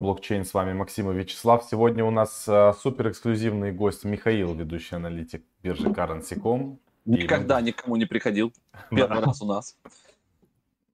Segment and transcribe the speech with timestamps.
[0.00, 1.64] Блокчейн, с вами Максим и Вячеслав.
[1.68, 6.78] Сегодня у нас э, супер эксклюзивный гость Михаил, ведущий аналитик биржи Currency.com.
[7.04, 7.62] Никогда мы...
[7.62, 8.52] никому не приходил.
[8.90, 9.76] Первый раз у нас.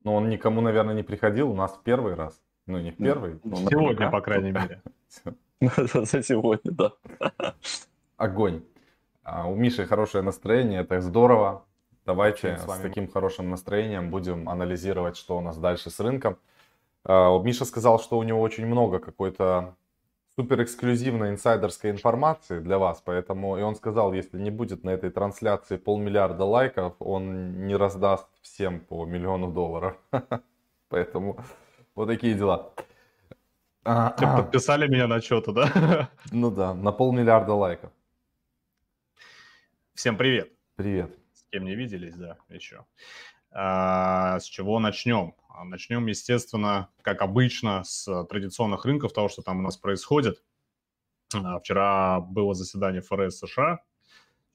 [0.04, 1.50] Ну, он никому, наверное, не приходил.
[1.50, 2.40] У нас первый раз.
[2.66, 3.38] Ну, не первый.
[3.44, 4.80] Ну, сегодня, по крайней мере.
[5.60, 6.92] За сегодня, да.
[8.16, 8.62] Огонь.
[9.22, 11.66] А у Миши хорошее настроение, это здорово.
[12.06, 16.38] Давайте с таким хорошим настроением будем анализировать, что у нас дальше с рынком.
[17.04, 19.76] А, Миша сказал, что у него очень много какой-то
[20.36, 25.10] супер эксклюзивной инсайдерской информации для вас, поэтому и он сказал, если не будет на этой
[25.10, 29.96] трансляции полмиллиарда лайков, он не раздаст всем по миллиону долларов.
[30.88, 31.38] Поэтому
[31.94, 32.72] вот такие дела.
[33.84, 36.10] А, Все подписали меня на что-то, да?
[36.32, 37.90] Ну да, на полмиллиарда лайков.
[39.94, 40.52] Всем привет.
[40.76, 41.16] Привет.
[41.32, 42.84] С кем не виделись, да, еще.
[43.50, 45.34] А, с чего начнем?
[45.56, 50.42] А, начнем, естественно, как обычно, с традиционных рынков, того, что там у нас происходит.
[51.32, 53.78] А, вчера было заседание ФРС США.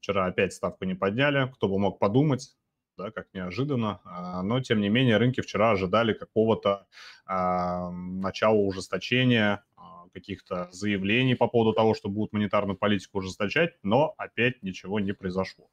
[0.01, 1.49] Вчера опять ставку не подняли.
[1.53, 2.53] Кто бы мог подумать,
[2.97, 4.01] да, как неожиданно.
[4.03, 6.85] А, но, тем не менее, рынки вчера ожидали какого-то
[7.25, 9.63] а, начала ужесточения,
[10.11, 15.69] каких-то заявлений по поводу того, что будут монетарную политику ужесточать, но опять ничего не произошло.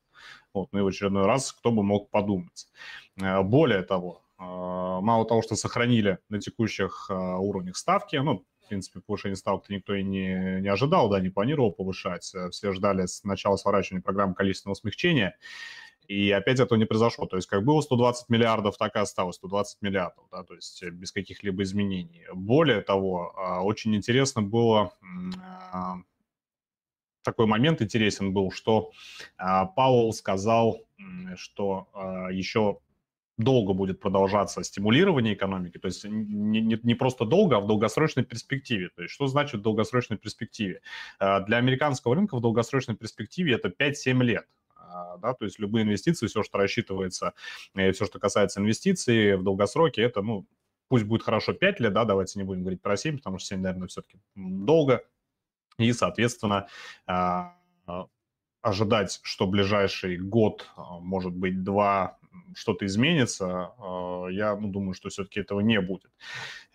[0.53, 2.69] Вот, ну и в очередной раз кто бы мог подумать.
[3.17, 9.37] Более того, мало того, что сохранили на текущих а, уровнях ставки, ну, в принципе, повышение
[9.37, 12.33] ставок никто и не, не ожидал, да, не планировал повышать.
[12.51, 15.39] Все ждали с начала сворачивания программы количественного смягчения,
[16.09, 17.27] и опять этого не произошло.
[17.27, 21.13] То есть как было 120 миллиардов, так и осталось 120 миллиардов, да, то есть без
[21.13, 22.27] каких-либо изменений.
[22.35, 24.93] Более того, а, очень интересно было
[27.23, 28.93] такой момент интересен был, что
[29.37, 30.79] Пауэлл сказал,
[31.35, 31.89] что
[32.31, 32.79] еще
[33.39, 38.25] долго будет продолжаться стимулирование экономики, то есть не, не, не просто долго, а в долгосрочной
[38.25, 38.89] перспективе.
[38.95, 40.81] То есть что значит в долгосрочной перспективе?
[41.21, 44.47] Э, для американского рынка в долгосрочной перспективе это 5-7 лет.
[44.77, 47.35] Э, да, то есть любые инвестиции, все, что рассчитывается,
[47.75, 50.47] все, что касается инвестиций в долгосроке, это, ну,
[50.89, 53.61] пусть будет хорошо 5 лет, да, давайте не будем говорить про 7, потому что 7,
[53.61, 55.05] наверное, все-таки долго.
[55.79, 56.69] И, соответственно,
[57.07, 57.43] э,
[58.63, 60.71] ожидать, что ближайший год,
[61.01, 62.19] может быть, два,
[62.55, 66.11] что-то изменится, а, я ну, думаю, что все-таки этого не будет.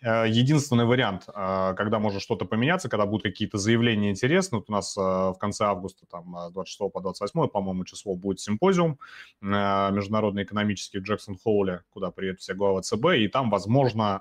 [0.00, 4.72] Э, единственный вариант, а, когда может что-то поменяться, когда будут какие-то заявления интересные, вот у
[4.72, 8.98] нас а, в конце августа, там, с 26 по 28, по-моему, число будет симпозиум
[9.40, 14.20] международный экономический в Джексон-Холле, куда приедут все главы ЦБ, и там, возможно,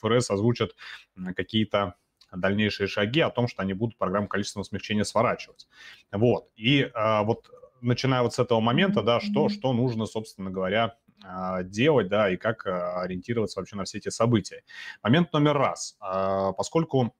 [0.00, 0.74] ФРС озвучат
[1.34, 1.94] какие-то
[2.32, 5.68] дальнейшие шаги о том, что они будут программу количественного смягчения сворачивать.
[6.12, 6.48] Вот.
[6.56, 7.50] И вот
[7.80, 12.36] начиная вот с этого момента, да, что, что нужно, собственно говоря, а, делать, да, и
[12.36, 14.62] как а, ориентироваться вообще на все эти события.
[15.02, 15.96] Момент номер раз.
[16.00, 17.14] А, поскольку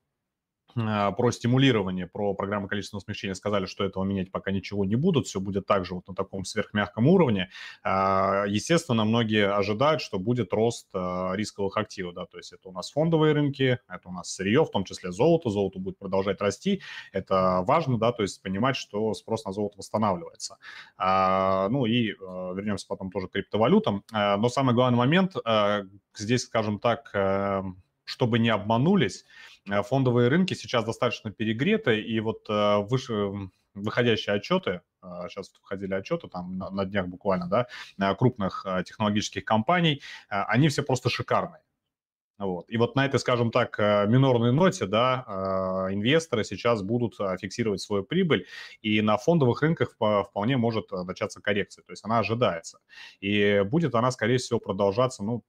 [0.75, 5.41] про стимулирование, про программу количественного смягчения сказали, что этого менять пока ничего не будут, все
[5.41, 7.51] будет также вот на таком сверхмягком уровне.
[7.83, 12.73] А, естественно, многие ожидают, что будет рост а, рисковых активов, да, то есть это у
[12.73, 16.83] нас фондовые рынки, это у нас сырье, в том числе золото, золото будет продолжать расти,
[17.13, 20.59] это важно, да, то есть понимать, что спрос на золото восстанавливается.
[20.99, 25.35] Ну и вернемся потом тоже к криптовалютам, но самый главный момент
[26.15, 27.65] здесь, скажем так,
[28.05, 29.25] чтобы не обманулись,
[29.83, 33.31] фондовые рынки сейчас достаточно перегреты, и вот э, выше
[33.75, 34.81] выходящие отчеты,
[35.29, 40.83] сейчас э, входили отчеты там на, на днях буквально, да, крупных технологических компаний, они все
[40.83, 41.63] просто шикарные.
[42.39, 42.71] Вот.
[42.71, 47.37] И вот на этой, скажем так, э, минорной ноте, да, э, инвесторы сейчас будут э,
[47.41, 48.47] фиксировать свою прибыль,
[48.81, 52.79] и на фондовых рынках вполне может начаться коррекция, то есть она ожидается.
[53.21, 55.43] И будет она, скорее всего, продолжаться, ну,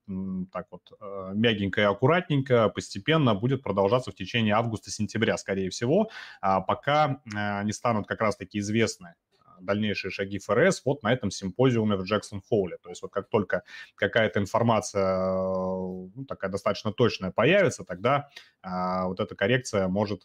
[0.51, 0.91] так вот,
[1.33, 6.09] мягенько и аккуратненько, постепенно будет продолжаться в течение августа-сентября, скорее всего,
[6.41, 7.21] а пока
[7.63, 9.13] не станут как раз-таки известны
[9.61, 12.77] дальнейшие шаги ФРС вот на этом симпозиуме в Джексон-Холле.
[12.81, 13.63] То есть вот как только
[13.95, 18.29] какая-то информация ну, такая достаточно точная появится, тогда
[18.61, 20.23] а, вот эта коррекция может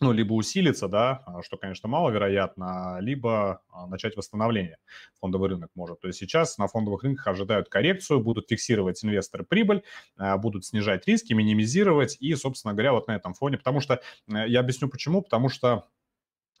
[0.00, 4.78] ну, либо усилиться, да, а, что, конечно, маловероятно, либо а, начать восстановление
[5.20, 6.00] фондовый рынок может.
[6.00, 9.82] То есть сейчас на фондовых рынках ожидают коррекцию, будут фиксировать инвесторы прибыль,
[10.38, 14.60] будут снижать риски, минимизировать, и, собственно говоря, вот на этом фоне, потому что, э, я
[14.60, 15.84] объясню почему, потому что а,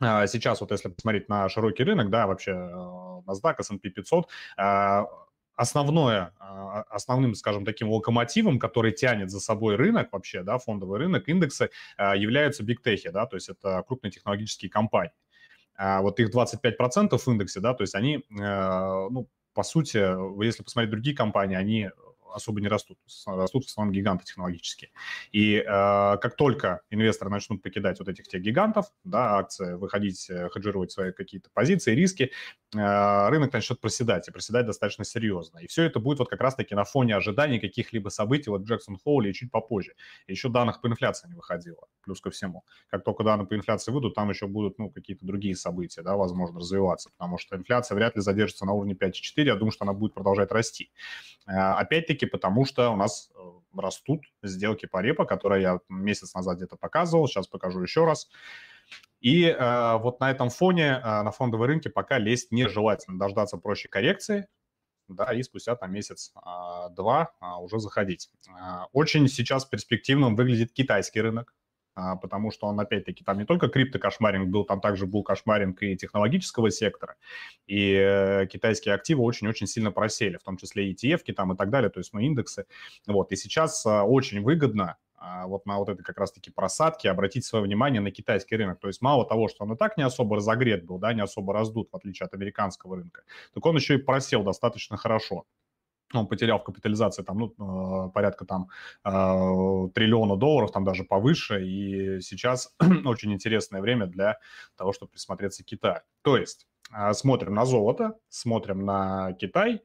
[0.00, 5.06] сейчас вот если посмотреть на широкий рынок, да, вообще э, NASDAQ, S&P 500, а,
[5.54, 11.28] основное, а, основным, скажем, таким локомотивом, который тянет за собой рынок вообще, да, фондовый рынок,
[11.28, 15.12] индексы, являются бигтехи, да, то есть это крупные технологические компании.
[15.78, 19.98] Вот их 25% в индексе, да, то есть они, э, ну, по сути,
[20.42, 21.90] если посмотреть другие компании, они
[22.36, 24.90] особо не растут, растут в основном гиганты технологические.
[25.32, 30.48] И э, как только инвесторы начнут покидать вот этих тех гигантов, да, акции, выходить, э,
[30.52, 32.32] хеджировать свои какие-то позиции, риски,
[32.74, 35.58] э, рынок начнет проседать, и проседать достаточно серьезно.
[35.58, 39.30] И все это будет вот как раз-таки на фоне ожиданий каких-либо событий, вот Джексон Хоули
[39.30, 39.94] и чуть попозже.
[40.26, 42.64] Еще данных по инфляции не выходило, плюс ко всему.
[42.88, 46.60] Как только данные по инфляции выйдут, там еще будут, ну, какие-то другие события, да, возможно,
[46.60, 50.12] развиваться, потому что инфляция вряд ли задержится на уровне 5,4, я думаю, что она будет
[50.12, 50.90] продолжать расти.
[51.46, 51.72] Э,
[52.26, 56.76] опять-таки, потому что у нас э, растут сделки по репо, которые я месяц назад где-то
[56.76, 58.28] показывал, сейчас покажу еще раз.
[59.20, 63.88] И э, вот на этом фоне э, на фондовые рынки пока лезть нежелательно, дождаться проще
[63.88, 64.46] коррекции,
[65.08, 68.28] да, и спустя там месяц-два а, уже заходить.
[68.92, 71.65] Очень сейчас перспективным выглядит китайский рынок, а,
[71.96, 76.70] потому что он, опять-таки, там не только криптокошмаринг был, там также был кошмаринг и технологического
[76.70, 77.16] сектора,
[77.66, 81.90] и э, китайские активы очень-очень сильно просели, в том числе ETF там и так далее,
[81.90, 82.66] то есть, ну, индексы,
[83.06, 87.44] вот, и сейчас а, очень выгодно а, вот на вот этой как раз-таки просадке обратить
[87.44, 88.78] свое внимание на китайский рынок.
[88.80, 91.52] То есть мало того, что он и так не особо разогрет был, да, не особо
[91.52, 93.22] раздут, в отличие от американского рынка,
[93.54, 95.44] так он еще и просел достаточно хорошо
[96.20, 98.68] он потерял в капитализации там, ну, э, порядка там
[99.04, 102.74] э, триллиона долларов, там даже повыше, и сейчас
[103.04, 104.38] очень интересное время для
[104.76, 106.00] того, чтобы присмотреться к Китаю.
[106.22, 109.82] То есть э, смотрим на золото, смотрим на Китай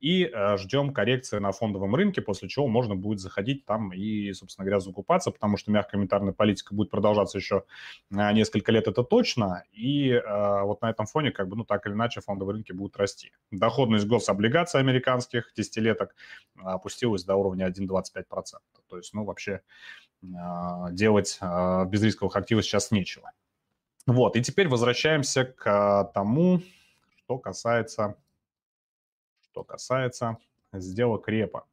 [0.00, 4.64] и э, ждем коррекции на фондовом рынке, после чего можно будет заходить там и, собственно
[4.64, 7.64] говоря, закупаться, потому что мягкая монетарная политика будет продолжаться еще
[8.10, 11.86] э, несколько лет, это точно, и э, вот на этом фоне, как бы, ну, так
[11.86, 13.32] или иначе, фондовые рынки будут расти.
[13.50, 16.14] Доходность гособлигаций американских десятилеток
[16.56, 18.24] опустилась до уровня 1,25%.
[18.88, 19.60] То есть, ну, вообще
[20.22, 21.38] делать
[21.86, 23.30] безрисковых активов сейчас нечего.
[24.06, 26.60] Вот, и теперь возвращаемся к тому,
[27.16, 28.16] что касается
[29.50, 30.38] что касается
[30.72, 31.66] сделок репа.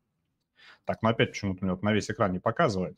[0.86, 2.98] Так, ну опять почему-то мне вот на весь экран не показывает.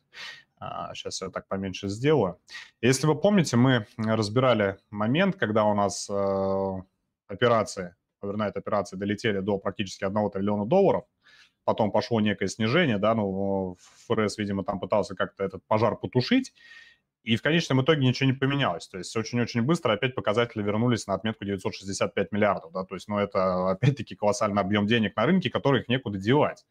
[0.58, 2.40] А, сейчас я так поменьше сделаю.
[2.82, 6.74] Если вы помните, мы разбирали момент, когда у нас э,
[7.28, 11.06] операции, овернайт операции долетели до практически 1 триллиона долларов,
[11.64, 13.78] потом пошло некое снижение, да, ну,
[14.08, 16.54] ФРС, видимо, там пытался как-то этот пожар потушить,
[17.24, 18.88] и в конечном итоге ничего не поменялось.
[18.88, 22.72] То есть очень-очень быстро опять показатели вернулись на отметку 965 миллиардов.
[22.72, 22.86] Да?
[22.86, 26.66] То есть, ну, это опять-таки колоссальный объем денег на рынке, который их некуда девать.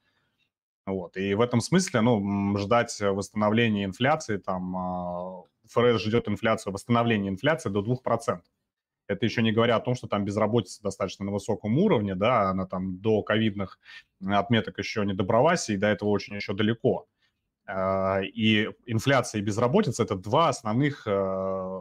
[0.87, 1.17] Вот.
[1.19, 7.69] И в этом смысле, ну, ждать восстановления инфляции, там, а, ФРС ждет инфляцию, восстановление инфляции
[7.69, 8.41] до 2%.
[9.06, 12.67] Это еще не говоря о том, что там безработица достаточно на высоком уровне, да, она
[12.67, 13.79] там до ковидных
[14.25, 17.06] отметок еще не добралась, и до этого очень еще далеко.
[17.69, 21.81] А, и инфляция и безработица– это два основных э,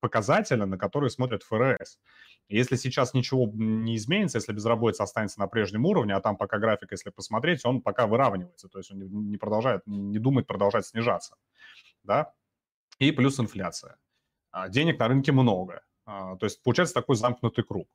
[0.00, 2.00] показателя, на которые смотрят ФРС.
[2.48, 6.90] Если сейчас ничего не изменится, если безработица останется на прежнем уровне, а там пока график,
[6.90, 11.36] если посмотреть, он пока выравнивается, то есть он не продолжает, не думает продолжать снижаться,
[12.02, 12.32] да,
[12.98, 13.98] и плюс инфляция.
[14.50, 17.88] А, денег на рынке много, а, то есть получается такой замкнутый круг.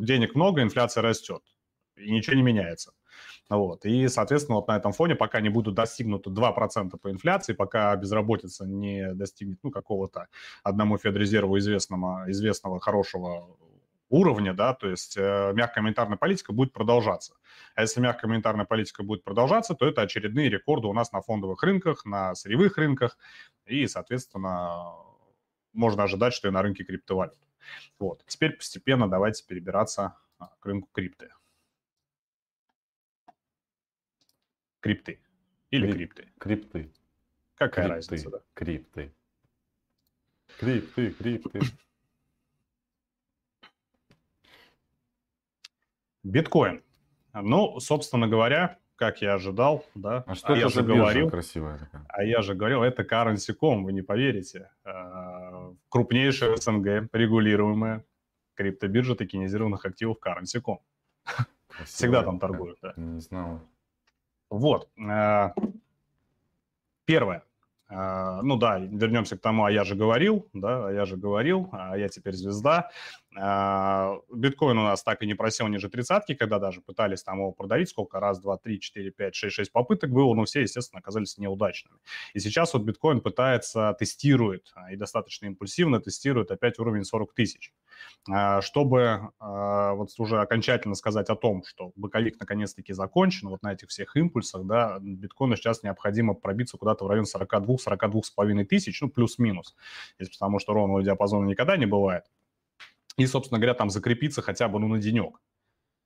[0.00, 1.42] Денег много, инфляция растет,
[1.96, 2.92] и ничего не меняется.
[3.48, 3.84] Вот.
[3.84, 8.66] И, соответственно, вот на этом фоне, пока не будут достигнуты 2% по инфляции, пока безработица
[8.66, 10.28] не достигнет ну, какого-то
[10.62, 13.56] одному Федрезерву известного, известного хорошего
[14.12, 17.34] уровня, да, то есть э, мягкая монетарная политика будет продолжаться.
[17.74, 21.62] А если мягкая монетарная политика будет продолжаться, то это очередные рекорды у нас на фондовых
[21.62, 23.16] рынках, на сырьевых рынках,
[23.64, 24.92] и, соответственно,
[25.72, 27.38] можно ожидать, что и на рынке криптовалют.
[27.98, 28.22] Вот.
[28.26, 31.30] Теперь постепенно давайте перебираться а, к рынку крипты.
[34.82, 35.20] Крипты.
[35.70, 36.28] Или Крип, крипты.
[36.38, 36.92] Крипты.
[37.54, 38.38] Какая крипты, разница, да?
[38.52, 39.14] Крипты.
[40.58, 41.60] Крипты, крипты.
[46.24, 46.82] Биткоин.
[47.32, 50.24] Ну, собственно говоря, как я ожидал, да.
[50.26, 52.04] А что а это я же говорил, красивая такая?
[52.08, 54.68] А я же говорил, это currency.com, вы не поверите.
[54.84, 58.04] А, крупнейшая СНГ, регулируемая
[58.54, 60.80] криптобиржа токенизированных активов currency.com.
[61.84, 62.94] Всегда там торгуют, да.
[62.96, 63.60] Не знал.
[64.52, 64.90] Вот.
[64.98, 65.52] Э,
[67.06, 67.42] первое.
[67.88, 71.70] Э, ну да, вернемся к тому, а я же говорил, да, а я же говорил,
[71.72, 72.90] а я теперь звезда.
[73.34, 77.52] А, биткоин у нас так и не просел ниже тридцатки, когда даже пытались там его
[77.52, 81.38] продавить, сколько, раз, два, три, четыре, пять, шесть, шесть попыток было, но все, естественно, оказались
[81.38, 81.98] неудачными.
[82.34, 87.72] И сейчас вот биткоин пытается, тестирует, а, и достаточно импульсивно тестирует опять уровень 40 тысяч.
[88.30, 93.88] А, чтобы вот уже окончательно сказать о том, что боковик наконец-таки закончен, вот на этих
[93.88, 99.74] всех импульсах, да, биткоину сейчас необходимо пробиться куда-то в район 42-42,5 тысяч, ну, плюс-минус,
[100.18, 102.24] потому что ровного диапазона никогда не бывает
[103.16, 105.40] и, собственно говоря, там закрепиться хотя бы ну, на денек.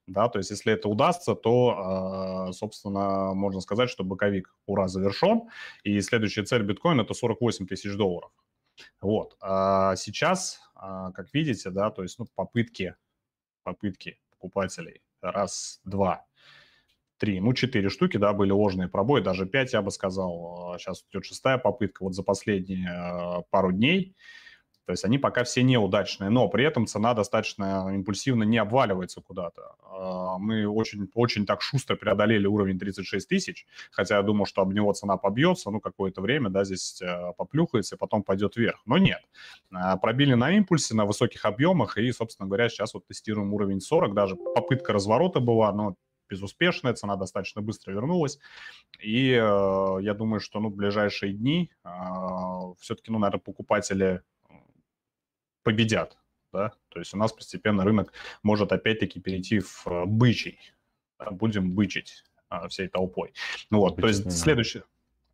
[0.06, 5.48] Да, то есть если это удастся, то, собственно, можно сказать, что боковик ура завершен,
[5.82, 8.30] и следующая цель биткоина– это 48 тысяч долларов.
[9.00, 9.36] Вот.
[9.40, 12.94] А сейчас, как видите, да, то есть ну, попытки,
[13.64, 16.24] попытки покупателей раз, два,
[17.18, 20.76] три, ну, четыре штуки, да, были ложные пробои, даже пять, я бы сказал.
[20.78, 24.14] Сейчас идет шестая попытка вот за последние э, пару дней.
[24.86, 29.74] То есть они пока все неудачные, но при этом цена достаточно импульсивно не обваливается куда-то.
[29.82, 34.72] А, мы очень, очень так шустро преодолели уровень 36 тысяч, хотя я думал, что об
[34.72, 38.80] него цена побьется, ну, какое-то время, да, здесь э, поплюхается и потом пойдет вверх.
[38.86, 39.22] Но нет.
[39.74, 44.14] А, пробили на импульсе, на высоких объемах, и, собственно говоря, сейчас вот тестируем уровень 40,
[44.14, 45.96] даже попытка разворота была, но
[46.28, 48.38] безуспешная, цена достаточно быстро вернулась.
[49.00, 51.88] И э, я думаю, что ну, в ближайшие дни э,
[52.78, 54.22] все-таки, ну, наверное, покупатели
[55.66, 56.16] победят.
[56.52, 56.72] Да?
[56.90, 58.12] То есть у нас постепенно рынок
[58.44, 60.60] может опять-таки перейти в э, бычий.
[61.18, 61.32] Да?
[61.32, 63.32] Будем бычить э, всей толпой.
[63.70, 64.84] Ну, вот, то есть следующее...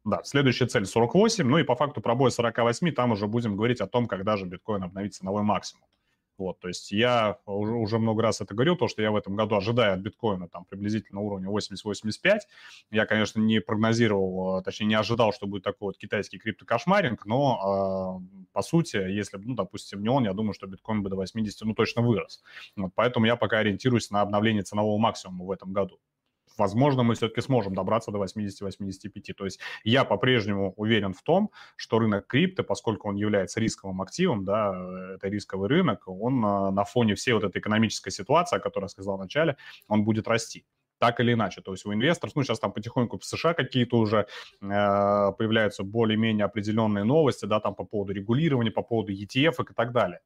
[0.05, 3.87] Да, следующая цель 48, ну и по факту пробой 48, там уже будем говорить о
[3.87, 5.85] том, когда же биткоин обновит ценовой максимум.
[6.43, 9.37] Вот, то есть я уже, уже много раз это говорил, то, что я в этом
[9.37, 12.41] году ожидаю от биткоина там приблизительно уровня 80-85.
[12.91, 18.21] Я, конечно, не прогнозировал, а, точнее, не ожидал, что будет такой вот китайский криптокошмаринг, но
[18.21, 21.17] э, по сути, если бы, ну, допустим, не он, я думаю, что биткоин бы до
[21.17, 22.43] 80, ну, точно вырос.
[22.77, 26.01] Вот, поэтому я пока ориентируюсь на обновление ценового максимума в этом году
[26.59, 29.33] возможно, мы все-таки сможем добраться до 80-85.
[29.35, 34.45] То есть я по-прежнему уверен в том, что рынок крипто, поскольку он является рисковым активом,
[34.45, 38.85] да, это рисковый рынок, он а, на фоне всей вот этой экономической ситуации, о которой
[38.85, 39.57] я сказал в начале,
[39.89, 40.65] он будет расти
[41.03, 41.61] так или иначе.
[41.63, 44.23] То есть у инвесторов, ну, сейчас там потихоньку в США какие-то уже э,
[44.61, 50.21] появляются более-менее определенные новости, да, там по поводу регулирования, по поводу ETF и так далее.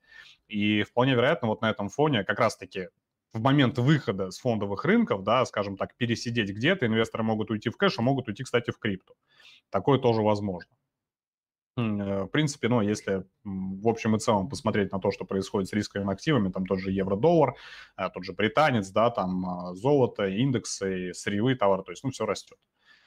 [0.48, 2.88] И вполне вероятно, вот на этом фоне как раз-таки
[3.36, 7.76] в момент выхода с фондовых рынков, да, скажем так, пересидеть где-то, инвесторы могут уйти в
[7.76, 9.14] кэш, а могут уйти, кстати, в крипту.
[9.70, 10.70] Такое тоже возможно.
[11.76, 15.72] Э, в принципе, ну, если в общем и целом посмотреть на то, что происходит с
[15.72, 17.54] рисковыми активами, там тот же евро-доллар,
[17.96, 22.24] э, тот же британец, да, там а, золото, индексы, сырьевые товары, то есть, ну, все
[22.24, 22.58] растет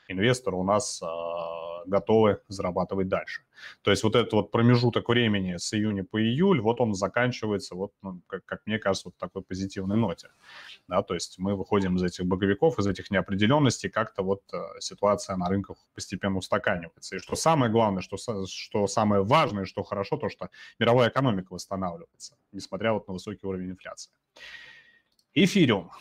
[0.09, 3.41] инвесторы у нас а, готовы зарабатывать дальше.
[3.81, 7.93] То есть вот этот вот промежуток времени с июня по июль, вот он заканчивается, вот,
[8.01, 10.29] ну, как, как мне кажется, вот такой позитивной ноте.
[10.87, 15.35] Да, то есть мы выходим из этих боговиков, из этих неопределенностей, как-то вот а, ситуация
[15.35, 17.15] на рынках постепенно устаканивается.
[17.15, 20.49] И что самое главное, что, что самое важное, что хорошо, то, что
[20.79, 24.11] мировая экономика восстанавливается, несмотря вот на высокий уровень инфляции.
[25.33, 25.91] Эфириум.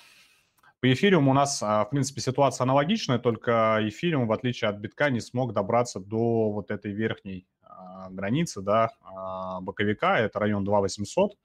[0.80, 5.10] По эфириуму у нас, а, в принципе, ситуация аналогичная, только эфириум, в отличие от битка,
[5.10, 11.36] не смог добраться до вот этой верхней а, границы, да, а, боковика, это район 2800.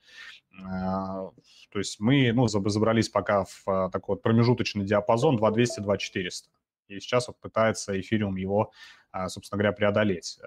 [0.52, 6.30] То есть мы, ну, забрались пока в такой вот промежуточный диапазон 2200-2400.
[6.90, 8.72] И сейчас вот пытается эфириум его,
[9.30, 10.38] собственно говоря, преодолеть.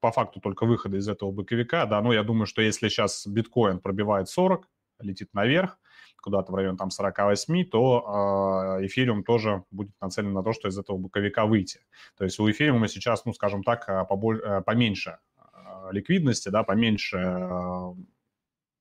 [0.00, 3.78] По факту только выхода из этого боковика, да, ну, я думаю, что если сейчас биткоин
[3.78, 5.78] пробивает 40, летит наверх,
[6.20, 10.78] куда-то в район там 48, то э, эфириум тоже будет нацелен на то, что из
[10.78, 11.80] этого боковика выйти.
[12.16, 16.62] То есть у эфириума сейчас, ну, скажем так, а, поболь, э, поменьше э, ликвидности, да,
[16.62, 17.94] поменьше, э,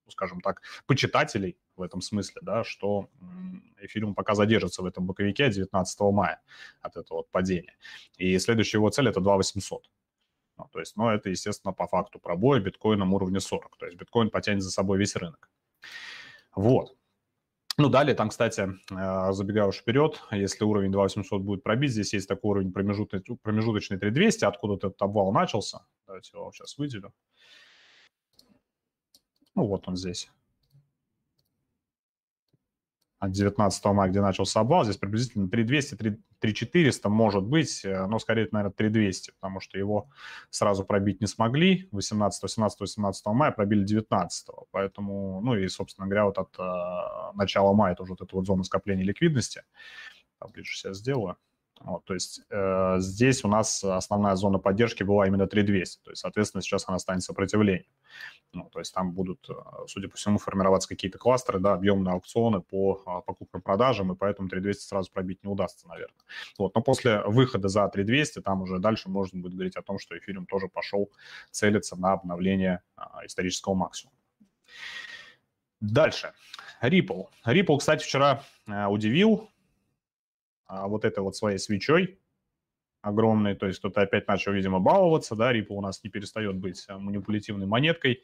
[0.09, 3.09] скажем так, почитателей в этом смысле, да, что
[3.81, 6.41] эфириум пока задержится в этом боковике 19 мая
[6.81, 7.75] от этого вот падения.
[8.17, 9.89] И следующая его цель это 2800.
[10.59, 13.77] Ну, то есть, ну, это, естественно, по факту пробоя биткоином уровня 40.
[13.77, 15.49] То есть биткоин потянет за собой весь рынок.
[16.53, 16.98] Вот.
[17.79, 22.27] Ну, далее там, кстати, э, забегая уж вперед, если уровень 2800 будет пробить, здесь есть
[22.27, 25.85] такой уровень промежуточный, промежуточный 3200, откуда этот обвал начался.
[26.05, 27.13] Давайте его сейчас выделю.
[29.55, 30.29] Ну, вот он здесь
[33.19, 38.47] от 19 мая, где начался обвал, здесь приблизительно 3200, 3400 может быть, э, но скорее,
[38.51, 40.09] наверное, 3200, потому что его
[40.49, 41.89] сразу пробить не смогли.
[41.91, 47.73] 18, 18, 18 мая пробили 19, поэтому, ну и, собственно говоря, вот от э, начала
[47.73, 49.63] мая тоже вот эта вот зона скопления ликвидности.
[50.39, 51.35] Поближе сейчас сделаю.
[51.79, 56.21] Вот, то есть э, здесь у нас основная зона поддержки была именно 3200, то есть,
[56.21, 57.85] соответственно, сейчас она станет сопротивлением.
[58.51, 59.53] Ну, то есть там будут, э,
[59.87, 64.83] судя по всему, формироваться какие-то кластеры, да, объемные аукционы по а, покупкам-продажам, и поэтому 3200
[64.83, 66.17] сразу пробить не удастся, наверное.
[66.57, 70.17] Вот, но после выхода за 3200 там уже дальше можно будет говорить о том, что
[70.17, 71.09] эфириум тоже пошел
[71.51, 74.17] целиться на обновление а, исторического максимума.
[75.79, 76.33] Дальше.
[76.81, 77.27] Ripple.
[77.45, 79.49] Ripple, кстати, вчера э, удивил,
[80.69, 82.19] вот этой вот своей свечой
[83.01, 86.83] огромной, то есть кто-то опять начал, видимо, баловаться, да, Ripple у нас не перестает быть
[86.87, 88.23] а, манипулятивной монеткой.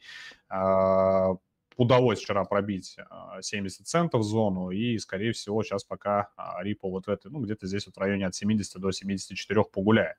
[1.76, 2.96] А, удалось вчера пробить
[3.40, 6.30] 70 центов зону, и, скорее всего, сейчас пока
[6.62, 10.16] Ripple вот в этой, ну, где-то здесь вот в районе от 70 до 74 погуляет,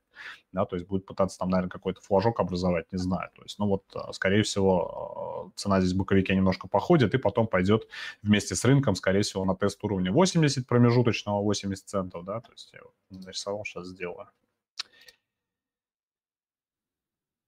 [0.51, 3.67] да, то есть будет пытаться там, наверное, какой-то флажок образовать, не знаю, то есть, ну,
[3.67, 7.87] вот, скорее всего, цена здесь в боковике немножко походит, и потом пойдет
[8.21, 12.73] вместе с рынком, скорее всего, на тест уровня 80 промежуточного, 80 центов, да, то есть
[12.73, 14.27] я нарисовал, сейчас сделаю.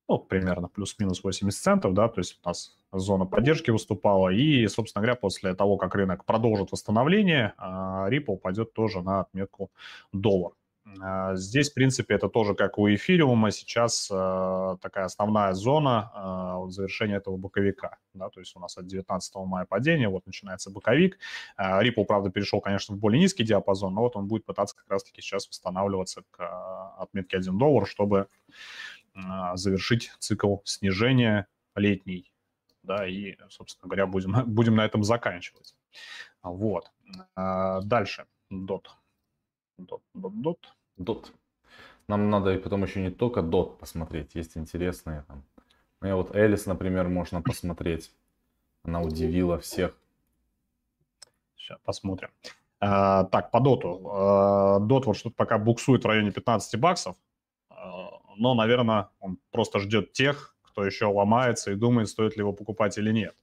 [0.09, 5.03] Ну, примерно плюс-минус 80 центов, да, то есть у нас зона поддержки выступала, и, собственно
[5.03, 9.69] говоря, после того, как рынок продолжит восстановление, а, Ripple пойдет тоже на отметку
[10.11, 10.53] доллар.
[10.99, 17.17] А, здесь, в принципе, это тоже как у эфириума сейчас э, такая основная зона завершения
[17.17, 17.97] этого боковика.
[18.15, 21.19] Да, то есть у нас от 19 мая падение, вот начинается боковик.
[21.59, 25.21] Ripple, правда, перешел, конечно, в более низкий диапазон, но вот он будет пытаться как раз-таки
[25.21, 28.98] сейчас восстанавливаться к отметке 1 доллар, чтобы а,
[29.55, 32.31] завершить цикл снижения летний,
[32.83, 35.75] да, и, собственно говоря, будем, будем на этом заканчивать.
[36.43, 36.91] Вот.
[37.35, 38.25] А, дальше.
[38.49, 38.89] Дот.
[39.77, 40.73] Дот, дот, дот.
[40.97, 41.33] Дот.
[42.07, 45.43] Нам надо и потом еще не только дот посмотреть, есть интересные там.
[46.01, 48.11] Мне вот Элис, например, можно посмотреть.
[48.83, 49.95] Она удивила всех.
[51.55, 52.29] Сейчас посмотрим.
[52.79, 54.09] А, так, по доту.
[54.11, 57.15] А, дот вот что-то пока буксует в районе 15 баксов
[58.39, 62.97] но, наверное, он просто ждет тех, кто еще ломается и думает, стоит ли его покупать
[62.97, 63.35] или нет.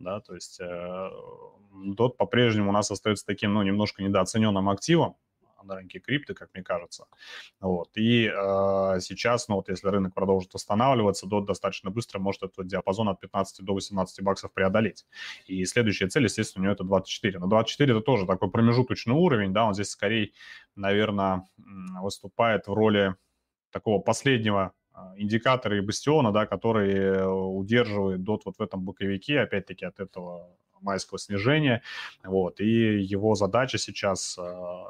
[0.00, 1.10] Да, то есть э,
[1.96, 5.16] DOT по-прежнему у нас остается таким, ну, немножко недооцененным активом
[5.64, 7.06] на рынке крипты, как мне кажется.
[7.60, 7.90] Вот.
[7.96, 13.08] И э, сейчас, ну вот если рынок продолжит восстанавливаться, DOT достаточно быстро может этот диапазон
[13.08, 15.06] от 15 до 18 баксов преодолеть.
[15.46, 17.38] И следующая цель, естественно, у него это 24.
[17.38, 20.32] Но 24 это тоже такой промежуточный уровень, да, он здесь скорее,
[20.74, 21.44] наверное,
[22.00, 23.14] выступает в роли
[23.70, 29.40] такого последнего а, индикатора и бастиона, да, который э, удерживает DOT вот в этом боковике,
[29.40, 31.82] опять-таки от этого майского снижения,
[32.24, 34.42] вот, и его задача сейчас э,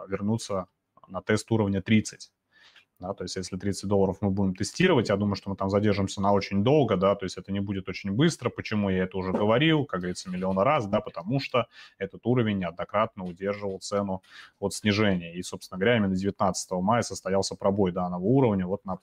[0.08, 0.66] вернуться
[1.08, 2.30] на тест уровня 30,
[3.00, 6.20] да, то есть если 30 долларов мы будем тестировать, я думаю, что мы там задержимся
[6.20, 9.32] на очень долго, да, то есть это не будет очень быстро, почему я это уже
[9.32, 11.66] говорил, как говорится, миллион раз, да, потому что
[11.98, 14.22] этот уровень неоднократно удерживал цену
[14.58, 18.98] от снижения, и, собственно говоря, именно 19 мая состоялся пробой данного уровня вот на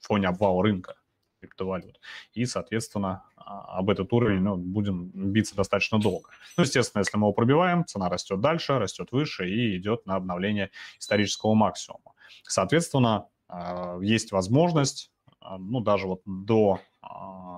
[0.00, 0.96] фоне обвала рынка
[1.40, 2.00] криптовалют.
[2.32, 6.30] И, соответственно, а, об этот уровень ну, будем биться достаточно долго.
[6.56, 10.70] Ну, естественно, если мы его пробиваем, цена растет дальше, растет выше и идет на обновление
[10.98, 12.12] исторического максимума.
[12.44, 16.80] Соответственно, а, есть возможность, а, ну, даже вот до,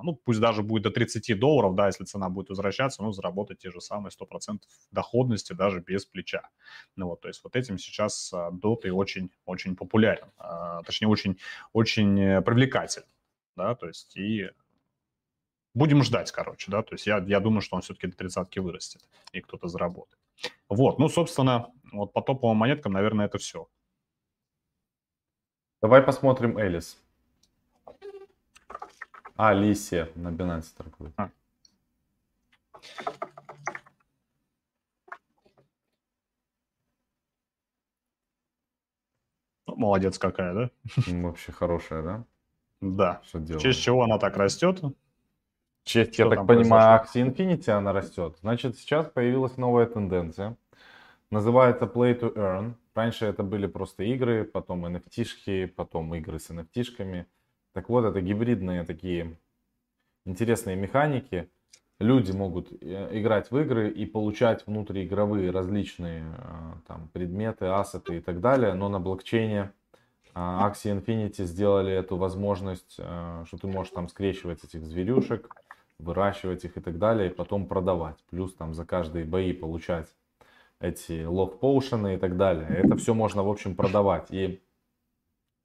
[0.03, 3.71] ну, пусть даже будет до 30 долларов, да, если цена будет возвращаться, ну, заработать те
[3.71, 6.49] же самые 100% доходности даже без плеча.
[6.97, 10.31] Ну, вот, то есть вот этим сейчас доты очень, очень популярен,
[10.85, 11.39] точнее, очень,
[11.73, 13.07] очень э, привлекателен
[13.61, 14.51] да, то есть и
[15.75, 19.03] будем ждать, короче, да, то есть я, я думаю, что он все-таки до тридцатки вырастет,
[19.33, 20.21] и кто-то заработает.
[20.69, 23.69] Вот, ну, собственно, вот по топовым монеткам, наверное, это все.
[25.83, 26.99] Давай посмотрим Элис.
[29.37, 31.15] А, Лисия на Binance торгует.
[31.17, 31.31] А.
[39.67, 40.71] Ну, молодец какая, да?
[41.07, 42.25] Вообще хорошая, да?
[42.83, 43.23] Да.
[43.25, 43.63] Что делает?
[43.63, 44.83] В честь чего она так растет?
[44.83, 44.93] В
[45.85, 48.37] честь, я так понимаю, акции Infinity она растет.
[48.43, 50.59] Значит, сейчас появилась новая тенденция.
[51.31, 52.75] Называется Play to Earn.
[52.95, 57.27] Раньше это были просто игры, потом NFT-шки, потом игры с NFT-шками.
[57.73, 59.39] Так вот, это гибридные такие
[60.25, 61.49] интересные механики.
[62.01, 68.21] Люди могут э, играть в игры и получать внутриигровые различные э, там, предметы, ассеты и
[68.21, 69.73] так далее, но на блокчейне
[70.35, 75.55] Axie Infinity сделали эту возможность, э, что ты можешь там скрещивать этих зверюшек,
[75.99, 78.17] выращивать их и так далее, и потом продавать.
[78.31, 80.09] Плюс там за каждые бои получать
[80.81, 82.69] эти лог-поушены и так далее.
[82.69, 84.31] Это все можно, в общем, продавать.
[84.31, 84.63] И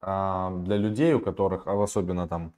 [0.02, 2.54] а, для людей, у которых, а особенно там,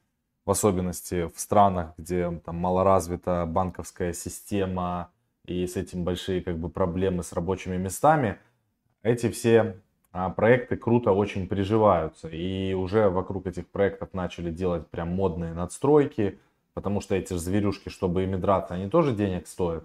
[0.45, 5.11] в особенности в странах, где там мало развита банковская система
[5.45, 8.39] и с этим большие как бы проблемы с рабочими местами,
[9.03, 9.81] эти все
[10.19, 12.27] а проекты круто очень приживаются.
[12.27, 16.39] И уже вокруг этих проектов начали делать прям модные надстройки,
[16.73, 19.83] потому что эти зверюшки, чтобы ими драться, они тоже денег стоят.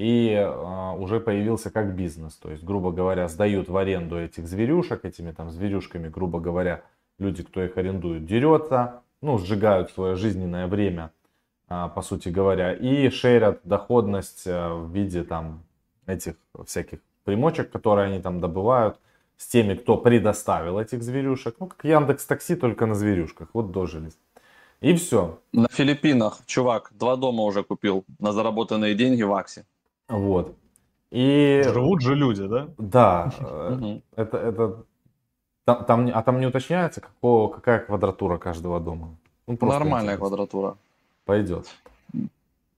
[0.00, 2.34] И э, уже появился как бизнес.
[2.36, 6.84] То есть, грубо говоря, сдают в аренду этих зверюшек, этими там зверюшками, грубо говоря,
[7.18, 11.10] люди, кто их арендует, дерется, ну, сжигают свое жизненное время,
[11.68, 15.64] э, по сути говоря, и шерят доходность э, в виде там
[16.06, 16.36] этих
[16.66, 18.98] всяких примочек, которые они там добывают
[19.36, 21.56] с теми, кто предоставил этих зверюшек.
[21.60, 23.48] Ну, как Яндекс Такси, только на зверюшках.
[23.52, 24.16] Вот дожились.
[24.80, 25.38] И все.
[25.52, 29.66] На Филиппинах чувак два дома уже купил на заработанные деньги в Аксе.
[30.10, 30.56] Вот.
[31.10, 31.62] И...
[31.64, 32.68] Живут же люди, да?
[32.78, 33.32] Да.
[33.40, 34.84] э, Это, это...
[35.64, 39.16] Там, там, а там не уточняется, какого, какая квадратура каждого дома?
[39.46, 40.16] Ну, Нормальная интересно.
[40.18, 40.76] квадратура.
[41.24, 41.66] Пойдет.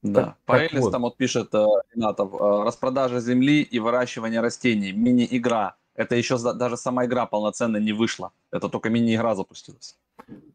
[0.03, 0.35] Да.
[0.47, 0.90] Так- вот.
[0.90, 5.77] там вот пишет э, Ренатов, э, распродажа земли и выращивание растений, мини-игра.
[5.95, 8.33] Это еще даже сама игра полноценно не вышла.
[8.51, 9.97] Это только мини-игра запустилась.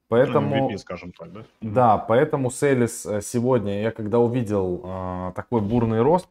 [0.10, 0.56] Поэтому...
[0.56, 1.44] Ну, MVP, скажем так, да?
[1.62, 6.28] Да, поэтому Селис э, сегодня, я когда увидел э, такой бурный рост,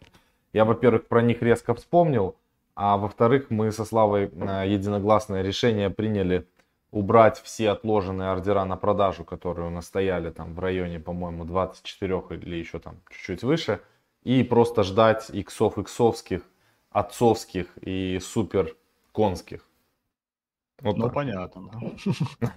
[0.56, 2.34] я, во-первых, про них резко вспомнил,
[2.74, 6.48] а во-вторых, мы со Славой э, единогласное решение приняли
[6.90, 12.22] убрать все отложенные ордера на продажу, которые у нас стояли там в районе, по-моему, 24
[12.40, 13.80] или еще там чуть-чуть выше,
[14.22, 16.40] и просто ждать иксов иксовских,
[16.90, 18.74] отцовских и супер
[19.12, 19.60] конских.
[20.80, 21.14] Вот Ну, так.
[21.14, 21.70] понятно.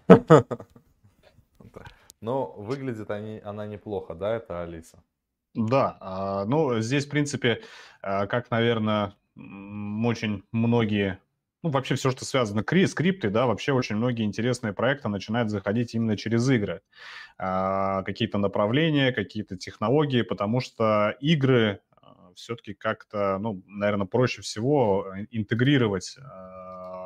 [0.08, 0.46] да.
[2.22, 5.04] Но выглядит они, она неплохо, да, это Алиса?
[5.56, 7.62] Да, а, ну, здесь, в принципе,
[8.02, 11.20] а, как, наверное, очень многие,
[11.64, 15.96] ну, вообще все, что связано с криптой, да, вообще очень многие интересные проекты начинают заходить
[15.96, 16.82] именно через игры.
[17.38, 21.82] А, Какие-то направления, какие-то технологии, потому что игры
[22.36, 26.16] все-таки как-то, ну, наверное, проще всего э, интегрировать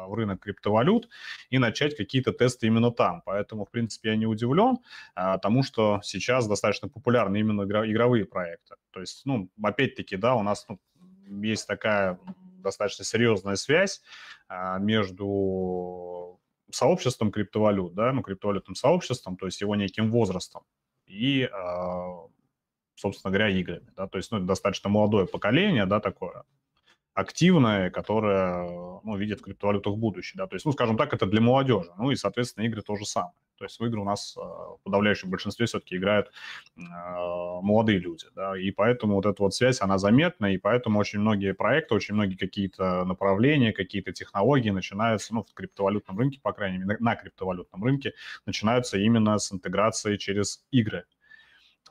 [0.08, 1.10] в рынок криптовалют
[1.50, 3.22] и начать какие-то тесты именно там.
[3.26, 4.78] Поэтому, в принципе, я не удивлен,
[5.16, 8.76] а, тому, что сейчас достаточно популярны именно игровые проекты.
[8.92, 10.80] То есть, ну, опять-таки, да, у нас ну,
[11.42, 12.20] есть такая
[12.64, 14.02] достаточно серьезная связь
[14.48, 16.40] а, между
[16.72, 20.64] сообществом криптовалют, да, ну, криптовалютным сообществом, то есть его неким возрастом
[21.06, 22.28] и, а,
[22.96, 26.44] собственно говоря, играми, да, то есть, ну, достаточно молодое поколение, да, такое,
[27.14, 31.42] активное, которое, ну, видит в криптовалютах будущее, да, то есть, ну, скажем так, это для
[31.42, 33.34] молодежи, ну, и, соответственно, игры то же самое.
[33.58, 36.32] То есть в игры у нас э, в подавляющем большинстве все-таки играют
[36.76, 41.20] э, молодые люди, да, и поэтому вот эта вот связь, она заметна, и поэтому очень
[41.20, 46.80] многие проекты, очень многие какие-то направления, какие-то технологии начинаются, ну, в криптовалютном рынке, по крайней
[46.80, 48.14] мере, на, криптовалютном рынке,
[48.46, 51.06] начинаются именно с интеграции через игры,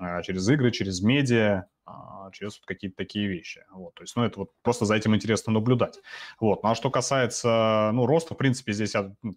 [0.00, 3.64] Э, через игры, через медиа, а, через вот какие-то такие вещи.
[3.72, 5.98] Вот, то есть, ну, это вот просто за этим интересно наблюдать.
[6.40, 9.34] Вот, ну, а что касается, ну, роста, в принципе, здесь, ну,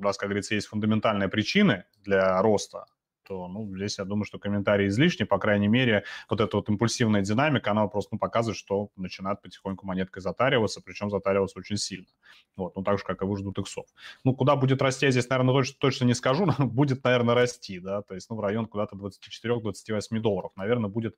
[0.00, 2.86] раз, как говорится, есть фундаментальные причины для роста,
[3.30, 7.22] то, ну, здесь я думаю, что комментарии излишни, по крайней мере, вот эта вот импульсивная
[7.22, 12.08] динамика, она просто, ну, показывает, что начинает потихоньку монеткой затариваться, причем затариваться очень сильно.
[12.56, 13.86] Вот, ну, так же, как и выждут иксов.
[14.24, 17.78] Ну, куда будет расти, я здесь, наверное, точно, точно не скажу, но будет, наверное, расти,
[17.78, 21.16] да, то есть, ну, в район куда-то 24-28 долларов, наверное, будет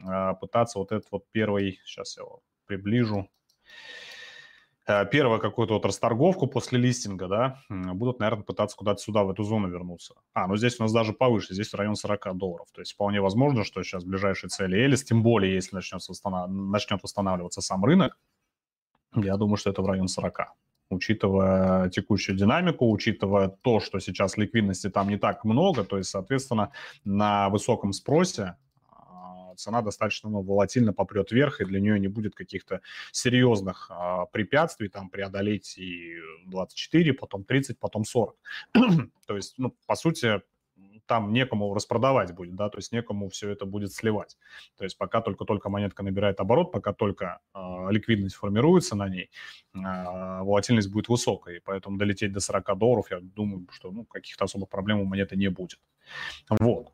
[0.00, 3.28] э, пытаться вот этот вот первый, сейчас я его приближу,
[4.86, 9.44] э, первую какую-то вот расторговку после листинга, да, будут, наверное, пытаться куда-то сюда, в эту
[9.44, 10.14] зону вернуться.
[10.32, 12.68] А, ну здесь у нас даже повыше, здесь район 40 долларов.
[12.72, 16.50] То есть вполне возможно, что сейчас ближайшие цели Элис, тем более, если начнет, восстанов...
[16.50, 18.18] начнет восстанавливаться сам рынок,
[19.14, 20.38] я думаю, что это в район 40
[20.92, 26.70] учитывая текущую динамику, учитывая то, что сейчас ликвидности там не так много, то есть, соответственно,
[27.04, 28.56] на высоком спросе
[29.56, 32.80] цена достаточно ну, волатильно попрет вверх, и для нее не будет каких-то
[33.12, 38.36] серьезных а, препятствий, там, преодолеть и 24, потом 30, потом 40.
[39.26, 40.42] то есть, ну, по сути,
[41.06, 44.38] там некому распродавать будет, да, то есть некому все это будет сливать.
[44.78, 47.58] То есть пока только-только монетка набирает оборот, пока только э,
[47.90, 49.30] ликвидность формируется на ней,
[49.74, 54.68] э, волатильность будет высокой, поэтому долететь до 40 долларов, я думаю, что ну, каких-то особых
[54.68, 55.80] проблем у монеты не будет.
[56.48, 56.92] Вот.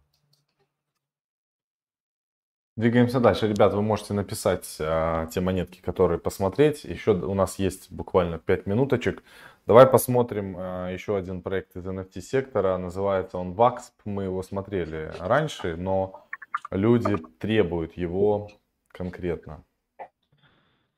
[2.78, 3.48] Двигаемся дальше.
[3.48, 6.84] Ребят, вы можете написать а, те монетки, которые посмотреть.
[6.84, 9.24] Еще у нас есть буквально 5 минуточек.
[9.66, 12.76] Давай посмотрим а, еще один проект из NFT сектора.
[12.76, 13.90] Называется он VAXP.
[14.04, 16.24] Мы его смотрели раньше, но
[16.70, 18.48] люди требуют его
[18.92, 19.64] конкретно.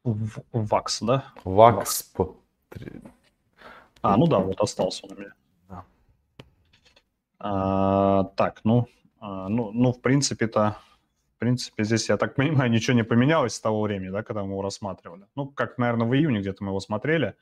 [0.04, 1.32] ВАКС, да?
[1.44, 2.36] VAXP.
[4.02, 5.32] А, ну да, вот остался он у меня.
[5.70, 5.84] Да.
[7.38, 8.86] А, так, ну,
[9.18, 10.76] а, ну, ну, в принципе-то,
[11.40, 14.62] принципе, здесь, я так понимаю, ничего не поменялось с того времени, да, когда мы его
[14.62, 15.26] рассматривали.
[15.34, 17.34] Ну, как, наверное, в июне где-то мы его смотрели,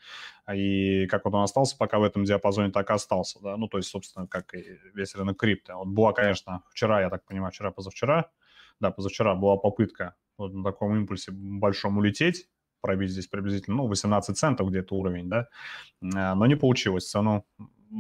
[0.51, 3.77] и как вот он остался пока в этом диапазоне, так и остался, да, ну, то
[3.77, 5.77] есть, собственно, как и весь рынок крипто.
[5.77, 8.31] Вот была, конечно, вчера, я так понимаю, вчера-позавчера,
[8.81, 12.49] да, позавчера была попытка вот на таком импульсе большом улететь,
[12.81, 15.49] пробить здесь приблизительно, ну, 18 центов где-то уровень, да,
[16.01, 17.45] но не получилось, цену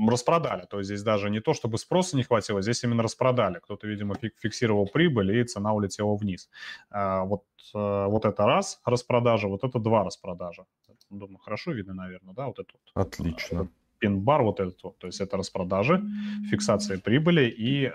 [0.08, 3.86] распродали, то есть здесь даже не то, чтобы спроса не хватило, здесь именно распродали, кто-то,
[3.86, 6.50] видимо, фиксировал прибыль, и цена улетела вниз.
[6.90, 10.64] Вот, вот это раз распродажа, вот это два распродажа.
[11.10, 13.06] Думаю, хорошо видно, наверное, да, вот это вот.
[13.06, 13.68] Отлично.
[13.98, 16.02] пин-бар вот этот вот, то есть это распродажи,
[16.50, 17.90] фиксация прибыли и,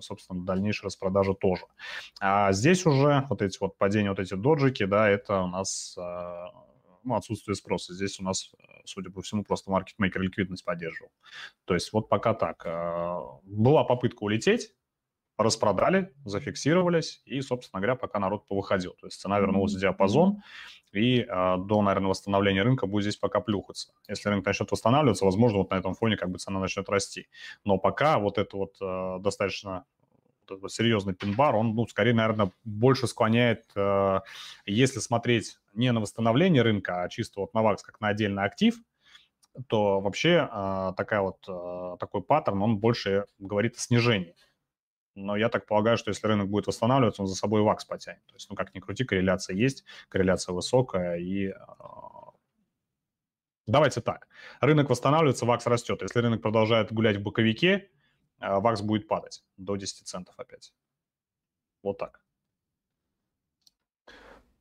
[0.00, 1.64] собственно, дальнейшая распродажа тоже.
[2.20, 5.96] А здесь уже вот эти вот падения, вот эти доджики, да, это у нас
[7.04, 7.94] ну, отсутствие спроса.
[7.94, 8.52] Здесь у нас,
[8.84, 11.10] судя по всему, просто маркетмейкер ликвидность поддерживал.
[11.64, 12.64] То есть вот пока так.
[13.44, 14.72] Была попытка улететь,
[15.38, 18.92] распродали, зафиксировались, и, собственно говоря, пока народ повыходил.
[19.00, 20.42] То есть цена вернулась в диапазон,
[20.92, 23.92] и э, до, наверное, восстановления рынка будет здесь пока плюхаться.
[24.08, 27.28] Если рынок начнет восстанавливаться, возможно, вот на этом фоне как бы цена начнет расти.
[27.64, 29.84] Но пока вот это вот э, достаточно
[30.48, 34.20] вот серьезный пин-бар, он, ну, скорее, наверное, больше склоняет, э,
[34.66, 38.76] если смотреть не на восстановление рынка, а чисто вот на ВАКС как на отдельный актив,
[39.68, 44.34] то вообще э, такая вот, э, такой паттерн, он больше говорит о снижении.
[45.14, 48.24] Но я так полагаю, что если рынок будет восстанавливаться, он за собой вакс потянет.
[48.26, 52.12] То есть, ну, как ни крути, корреляция есть, корреляция высокая, и а,
[53.66, 54.26] Давайте так.
[54.60, 56.02] Рынок восстанавливается, ВАКС растет.
[56.02, 57.90] Если рынок продолжает гулять в боковике,
[58.40, 60.74] ВАКС будет падать до 10 центов опять.
[61.82, 62.21] Вот так.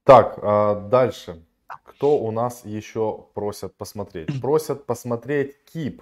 [0.04, 1.46] Так, а дальше.
[1.84, 4.42] Кто у нас еще просят посмотреть?
[4.42, 6.02] Просят посмотреть KIP,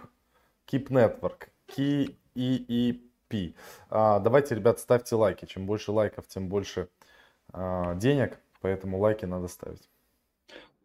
[0.68, 3.54] KIP Network, KIEP P.
[3.90, 5.46] А, давайте, ребят, ставьте лайки.
[5.46, 6.90] Чем больше лайков, тем больше
[7.52, 8.40] а, денег.
[8.62, 9.90] Поэтому лайки надо ставить.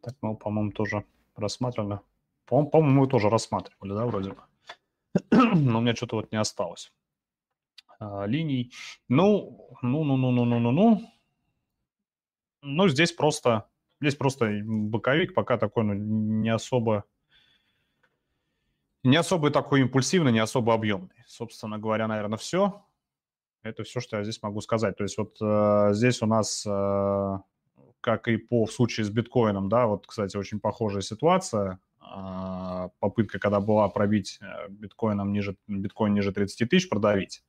[0.03, 1.05] Так, мы, по-моему, тоже
[1.37, 2.01] рассматривали.
[2.47, 4.43] По-моему, по мы тоже рассматривали, да, вроде бы.
[5.31, 6.93] Но у меня что-то вот не осталось
[8.27, 8.73] линий.
[9.09, 11.03] Ну, ну, ну, ну, ну, ну, ну, ну.
[12.67, 13.69] Ну, здесь просто,
[14.01, 17.05] здесь просто боковик пока такой, ну, не особо
[19.03, 21.25] не особо такой импульсивный, не особо объемный.
[21.27, 22.87] Собственно говоря, наверное, все.
[23.63, 24.97] Это все, что я здесь могу сказать.
[24.97, 27.39] То есть вот э, здесь у нас, э,
[28.01, 31.81] как и по в случае с биткоином, да, вот, кстати, очень похожая ситуация.
[32.01, 37.43] Э, попытка, когда была пробить э, биткоином ниже, биткоин ниже 30 тысяч, продавить.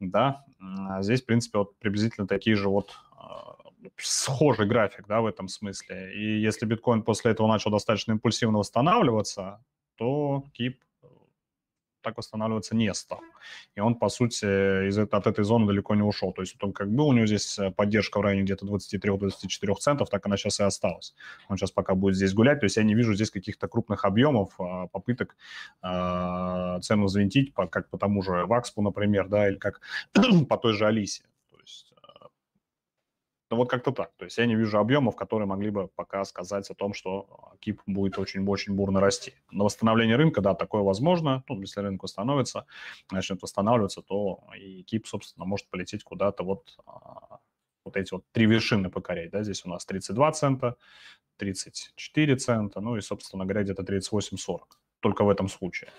[0.00, 5.26] Да, а здесь, в принципе, вот приблизительно такие же вот э, схожий график, да, в
[5.26, 6.14] этом смысле.
[6.14, 9.64] И если биткоин после этого начал достаточно импульсивно восстанавливаться,
[9.96, 11.06] то КИП э,
[12.02, 13.20] так восстанавливаться не стал.
[13.74, 14.44] И он, по сути,
[14.88, 16.32] из, от этой зоны далеко не ушел.
[16.32, 20.10] То есть он как был, у него здесь э, поддержка в районе где-то 23-24 центов,
[20.10, 21.14] так она сейчас и осталась.
[21.48, 22.60] Он сейчас пока будет здесь гулять.
[22.60, 25.36] То есть я не вижу здесь каких-то крупных объемов, а, попыток
[25.82, 29.80] э, цену взвинтить, по, как по тому же Вакспу, например, да, или как
[30.48, 31.27] по той же Алисе.
[33.50, 34.12] Ну, вот как-то так.
[34.18, 37.56] То есть я не вижу объемов, которые могли бы пока сказать о том, что а,
[37.60, 39.32] КИП будет очень-очень бурно расти.
[39.50, 41.42] На восстановление рынка, да, такое возможно.
[41.48, 42.66] Ну, если рынок восстановится,
[43.10, 47.38] начнет восстанавливаться, то и КИП, собственно, может полететь куда-то вот, а,
[47.84, 49.30] вот эти вот три вершины покорять.
[49.30, 49.42] Да?
[49.42, 50.76] Здесь у нас 32 цента,
[51.38, 54.60] 34 цента, ну и, собственно говоря, где-то 38-40.
[55.00, 55.90] Только в этом случае.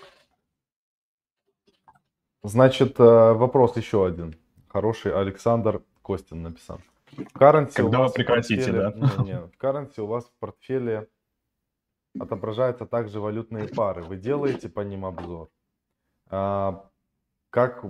[2.44, 4.36] Значит, э, вопрос еще один.
[4.68, 6.80] Хороший Александр Костин написал.
[7.18, 8.92] Currency Когда вы прекратите, да?
[8.92, 11.08] Не, не, currency у вас в портфеле
[12.20, 14.04] отображаются также валютные пары.
[14.04, 15.50] Вы делаете по ним обзор.
[16.30, 16.90] А,
[17.50, 17.86] как,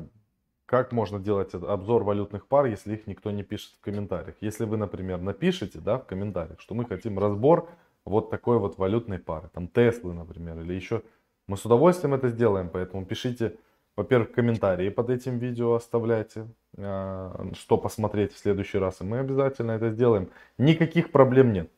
[0.65, 4.35] как можно делать обзор валютных пар, если их никто не пишет в комментариях?
[4.41, 7.69] Если вы, например, напишите да, в комментариях, что мы хотим разбор
[8.05, 11.03] вот такой вот валютной пары, там Теслы, например, или еще,
[11.47, 13.57] мы с удовольствием это сделаем, поэтому пишите
[13.99, 19.89] во-первых, комментарии под этим видео оставляйте, что посмотреть в следующий раз, и мы обязательно это
[19.89, 20.29] сделаем.
[20.57, 21.71] Никаких проблем нет.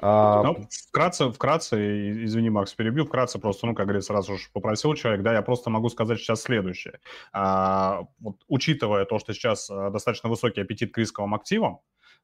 [0.00, 0.42] А...
[0.42, 5.22] Ну, вкратце, вкратце, извини, Макс, перебью, вкратце просто, ну, как говорится, сразу же попросил человек,
[5.22, 7.00] да, я просто могу сказать сейчас следующее.
[7.32, 11.80] А, вот, учитывая то, что сейчас а, достаточно высокий аппетит к рисковым активам,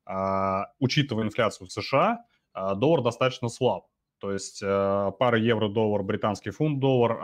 [0.07, 3.87] а, учитывая инфляцию в США, а, доллар достаточно слаб.
[4.25, 7.19] То есть э, пара евро-доллар, британский фунт-доллар,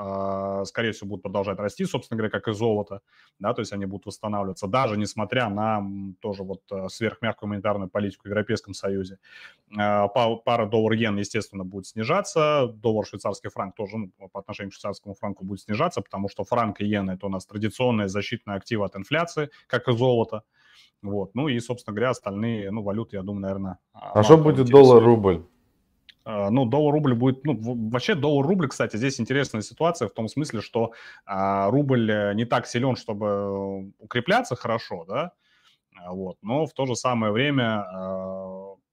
[0.61, 3.01] э, скорее всего, будут продолжать расти, собственно говоря, как и золото,
[3.39, 5.83] да, то есть они будут восстанавливаться, даже несмотря на
[6.21, 9.19] тоже вот э, сверхмягкую монетарную политику в Европейском Союзе.
[9.71, 15.43] Э, пара доллар-иен, естественно, будет снижаться, доллар-швейцарский франк тоже ну, по отношению к швейцарскому франку
[15.43, 19.49] будет снижаться, потому что франк и иен– это у нас традиционные защитные активы от инфляции,
[19.69, 20.43] как и золото.
[21.01, 21.35] Вот.
[21.35, 23.79] Ну и, собственно говоря, остальные ну, валюты, я думаю, наверное...
[23.95, 25.47] А что будет доллар-рубль?
[26.25, 27.59] А, ну, доллар-рубль будет, ну,
[27.91, 30.93] вообще доллар-рубль, кстати, здесь интересная ситуация в том смысле, что
[31.25, 35.33] а, рубль э, не так силен, чтобы укрепляться хорошо, да,
[35.97, 37.87] а, вот, но в то же самое время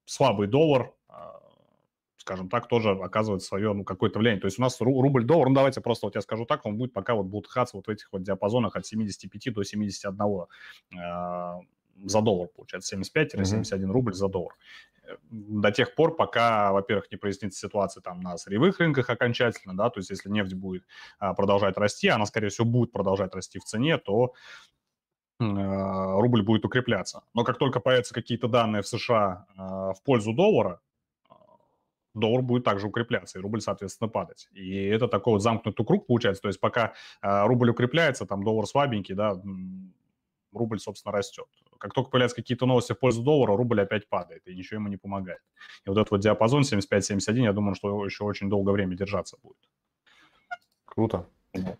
[0.06, 0.94] слабый доллар,
[2.18, 4.42] скажем так, тоже оказывает свое, ну, какое-то влияние.
[4.42, 7.13] То есть у нас рубль-доллар, ну, давайте просто вот я скажу так, он будет пока
[7.13, 10.46] вот будет хаться вот в этих вот диапазонах от 75 до 71
[11.00, 11.60] а,
[12.06, 13.86] за доллар, получается, 75-71 mm-hmm.
[13.92, 14.54] рубль за доллар.
[15.30, 20.00] До тех пор, пока, во-первых, не прояснится ситуация там на сырьевых рынках окончательно, да, то
[20.00, 20.84] есть если нефть будет
[21.20, 24.34] а, продолжать расти, она, скорее всего, будет продолжать расти в цене, то
[25.40, 27.24] а, рубль будет укрепляться.
[27.34, 30.82] Но как только появятся какие-то данные в США а, в пользу доллара,
[32.14, 34.50] доллар будет также укрепляться, и рубль, соответственно, падать.
[34.52, 36.42] И это такой вот замкнутый круг получается.
[36.42, 39.40] То есть пока рубль укрепляется, там доллар слабенький, да,
[40.52, 41.48] рубль, собственно, растет.
[41.78, 44.98] Как только появляются какие-то новости в пользу доллара, рубль опять падает, и ничего ему не
[44.98, 45.42] помогает.
[45.86, 49.58] И вот этот вот диапазон 75-71, я думаю, что еще очень долгое время держаться будет.
[50.86, 51.26] Круто.
[51.54, 51.78] Вот.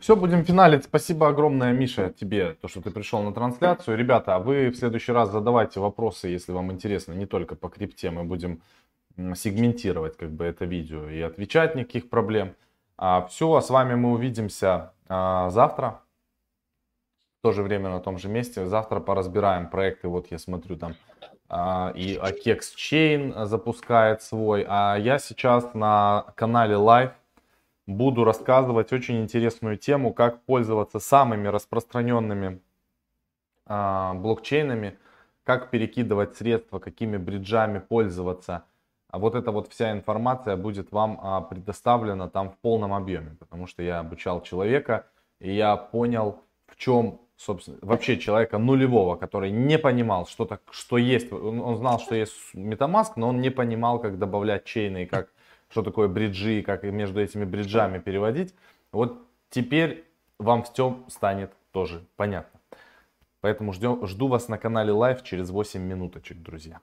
[0.00, 0.84] Все, будем финалить.
[0.84, 3.96] Спасибо огромное, Миша, тебе, то, что ты пришел на трансляцию.
[3.96, 8.10] Ребята, а вы в следующий раз задавайте вопросы, если вам интересно, не только по крипте.
[8.10, 8.60] Мы будем
[9.34, 12.54] сегментировать как бы это видео и отвечать никаких проблем.
[12.96, 16.02] А, все, а с вами мы увидимся а, завтра.
[17.48, 18.66] То же время на том же месте.
[18.66, 20.08] Завтра поразбираем проекты.
[20.08, 20.92] Вот я смотрю там
[21.48, 24.66] а, и Akex Chain запускает свой.
[24.68, 27.12] А я сейчас на канале Live
[27.86, 32.60] буду рассказывать очень интересную тему, как пользоваться самыми распространенными
[33.64, 34.98] а, блокчейнами,
[35.42, 38.64] как перекидывать средства, какими бриджами пользоваться.
[39.08, 43.66] А вот эта вот вся информация будет вам а, предоставлена там в полном объеме, потому
[43.66, 45.06] что я обучал человека,
[45.40, 50.98] и я понял, в чем, собственно, вообще человека нулевого, который не понимал, что, так, что
[50.98, 55.30] есть, он, знал, что есть MetaMask, но он не понимал, как добавлять чейны и как
[55.70, 58.54] что такое бриджи, как между этими бриджами переводить.
[58.90, 60.04] Вот теперь
[60.38, 62.58] вам все станет тоже понятно.
[63.40, 66.80] Поэтому ждем, жду вас на канале Live через 8 минуточек, друзья.